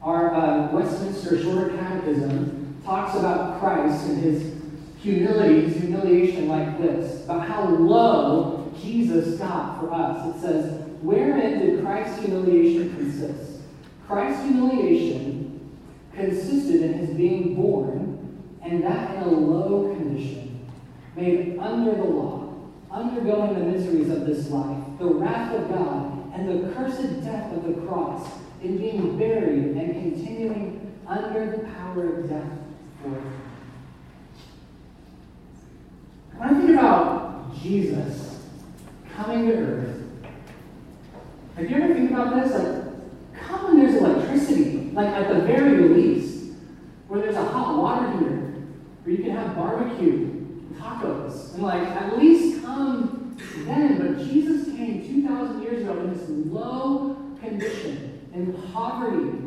[0.00, 4.54] Our uh, Westminster Shorter Catechism talks about Christ and his
[5.02, 10.34] humility, his humiliation like this, about how low Jesus got for us.
[10.34, 13.55] It says, Wherein did Christ's humiliation consist?
[14.06, 15.76] Christ's humiliation
[16.14, 20.68] consisted in his being born, and that in a low condition,
[21.16, 22.54] made under the law,
[22.90, 27.64] undergoing the miseries of this life, the wrath of God, and the cursed death of
[27.64, 28.28] the cross,
[28.62, 32.52] in being buried and continuing under the power of death
[33.02, 33.10] for
[36.36, 38.44] When I think about Jesus
[39.14, 40.02] coming to earth,
[41.56, 42.52] have you ever think about this?
[42.52, 42.85] Like,
[43.46, 46.54] come when there's electricity, like at the very least,
[47.08, 48.36] where there's a hot water heater,
[49.04, 50.44] where you can have barbecue,
[50.78, 53.98] tacos, and like at least come then.
[53.98, 59.38] But Jesus came 2,000 years ago in this low condition, in poverty.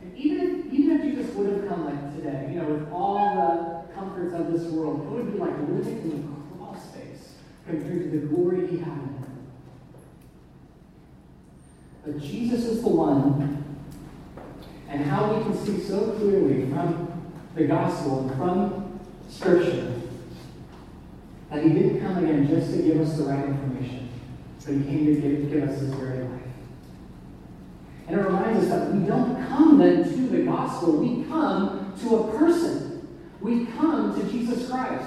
[0.00, 3.84] And even if, even if Jesus would have come like today, you know, with all
[3.86, 7.34] the comforts of this world, it would be like living in the crawl space
[7.66, 9.09] compared to the glory he had
[12.10, 13.64] But Jesus is the one,
[14.88, 19.94] and how we can see so clearly from the gospel and from Scripture
[21.50, 24.08] that he didn't come again just to give us the right information,
[24.64, 26.42] but he came to give, give us his very life.
[28.08, 32.16] And it reminds us that we don't come then to the gospel, we come to
[32.16, 33.08] a person.
[33.40, 35.06] We come to Jesus Christ,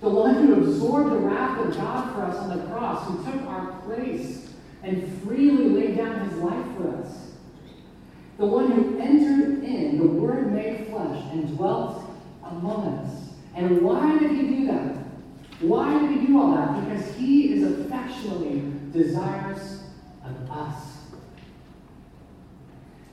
[0.00, 3.42] the one who absorbed the wrath of God for us on the cross, who took
[3.42, 4.49] our place
[4.82, 7.32] and freely laid down his life for us.
[8.38, 12.04] The one who entered in, the Word made flesh, and dwelt
[12.42, 13.30] among us.
[13.54, 14.96] And why did he do that?
[15.60, 16.88] Why did he do all that?
[16.88, 19.84] Because he is affectionately desirous
[20.24, 20.98] of us.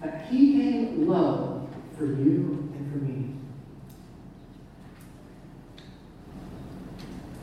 [0.01, 3.34] That he came low for you and for me.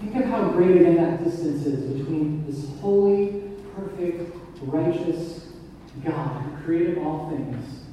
[0.00, 3.43] Think of how great again that distance is between this holy,
[4.10, 5.46] perfect, righteous
[6.04, 7.84] God who created all things,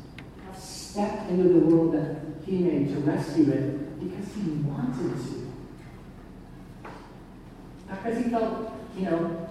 [0.57, 5.51] stepped into the world that he made to rescue it because he wanted to.
[7.87, 9.47] Not because he felt, you know,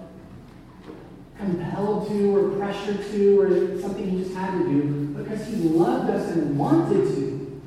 [1.37, 6.09] compelled to or pressured to or something he just had to do, because he loved
[6.09, 7.61] us and wanted to.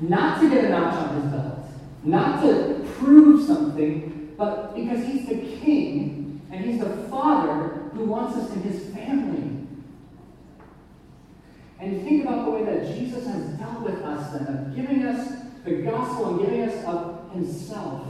[0.00, 1.58] Not to get a notch on his belt,
[2.04, 8.36] not to prove something, but because he's the king and he's the father who wants
[8.36, 9.66] us in his family.
[11.80, 15.32] And think about the way that Jesus has dealt with us then, of giving us
[15.64, 18.06] the gospel and giving us of himself.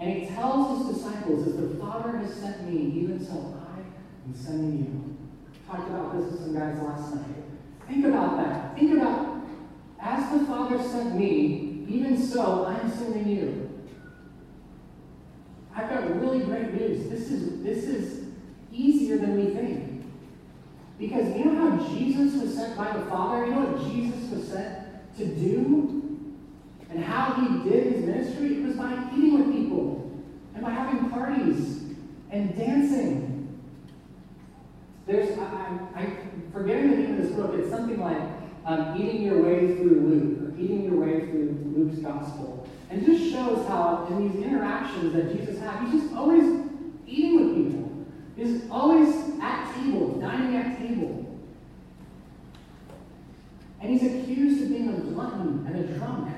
[0.00, 3.80] And he tells his disciples, as the Father has sent me, even so I
[4.26, 5.16] am sending you.
[5.68, 7.44] Talked about this with some guys last night.
[7.88, 8.76] Think about that.
[8.76, 9.42] Think about,
[10.00, 13.84] as the Father sent me, even so I am sending you.
[15.74, 17.08] I've got really great news.
[17.08, 18.27] This is, this is
[18.78, 20.04] easier than we think.
[20.98, 23.46] Because you know how Jesus was sent by the Father?
[23.46, 25.98] You know what Jesus was sent to do?
[26.90, 28.58] And how he did his ministry?
[28.58, 30.10] It was by eating with people
[30.54, 31.82] and by having parties
[32.30, 33.58] and dancing.
[35.06, 37.54] There's, I, I, am forgetting the name of this book.
[37.54, 38.20] It's something like
[38.66, 42.68] um, Eating Your Way Through Luke, or Eating Your Way Through Luke's Gospel.
[42.90, 46.44] And just shows how in these interactions that Jesus had, he's just always
[47.06, 47.87] eating with people.
[48.38, 51.26] He's always at table, dining at table.
[53.80, 56.32] And he's accused of being a glutton and a drunk.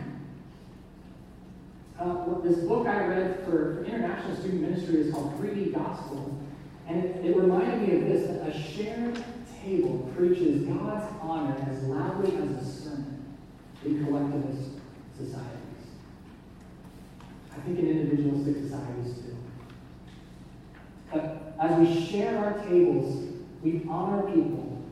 [1.98, 6.40] Uh, this book I read for, for international student ministry is called 3D Gospel.
[6.88, 9.22] And it, it reminded me of this that a shared
[9.62, 13.36] table preaches God's honor as loudly as a sermon
[13.84, 14.70] in collectivist
[15.18, 15.50] societies.
[17.52, 19.29] I think in individualistic societies too.
[21.60, 24.82] As we share our tables, we honor people,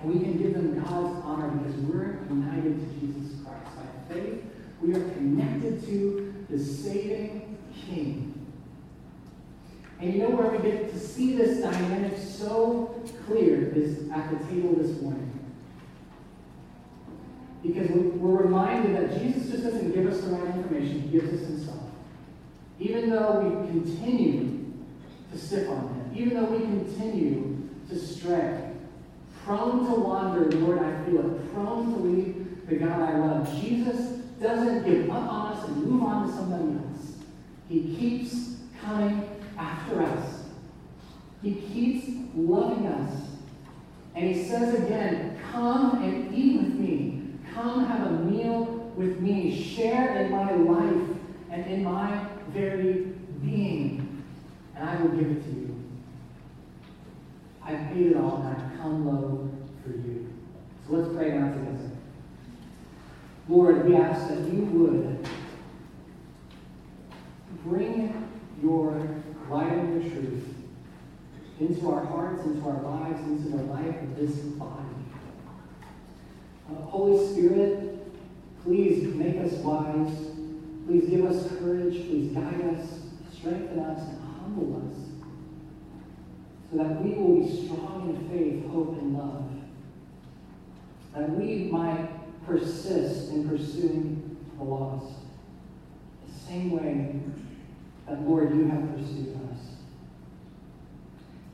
[0.00, 3.76] and we can give them God's honor because we're united to Jesus Christ.
[3.76, 4.44] By faith,
[4.80, 8.46] we are connected to the saving King.
[10.00, 14.46] And you know where we get to see this dynamic so clear is at the
[14.46, 15.32] table this morning.
[17.60, 21.48] Because we're reminded that Jesus just doesn't give us the right information, he gives us
[21.48, 21.82] himself.
[22.78, 24.57] Even though we continue
[25.32, 28.72] to sip on him, even though we continue to stray,
[29.44, 34.18] prone to wander, Lord, I feel it, prone to leave the God I love, Jesus
[34.40, 37.12] doesn't give up on us and move on to somebody else.
[37.68, 40.44] He keeps coming after us.
[41.42, 43.28] He keeps loving us.
[44.14, 47.32] And he says again, Come and eat with me.
[47.54, 48.64] Come have a meal
[48.96, 49.62] with me.
[49.62, 51.08] Share in my life
[51.50, 53.17] and in my very.
[54.78, 55.74] And I will give it to you.
[57.62, 59.50] I paid it all, and I've come low
[59.82, 60.32] for you.
[60.86, 61.90] So let's pray now together.
[63.48, 65.28] Lord, we ask that you would
[67.64, 68.28] bring
[68.62, 69.06] your
[69.50, 70.44] light and truth
[71.58, 74.84] into our hearts, into our lives, into the life of this body.
[76.70, 78.06] Uh, Holy Spirit,
[78.62, 80.14] please make us wise.
[80.86, 81.94] Please give us courage.
[81.94, 83.00] Please guide us,
[83.32, 84.17] strengthen us,
[84.48, 84.96] humble us
[86.70, 89.44] so that we will be strong in faith, hope, and love.
[91.14, 92.08] That we might
[92.46, 95.14] persist in pursuing the lost.
[96.26, 97.20] The same way
[98.06, 99.58] that, Lord, you have pursued us.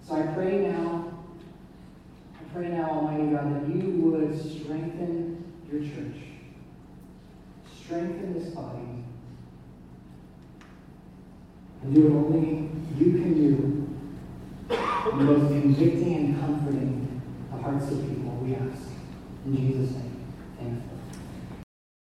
[0.07, 1.13] So I pray now,
[2.39, 6.17] I pray now, Almighty God, that you would strengthen your church,
[7.83, 9.04] strengthen this body,
[11.85, 13.87] and do what only you can do,
[14.69, 18.89] both convicting and comforting the hearts of people, we ask.
[19.47, 20.14] In Jesus' name.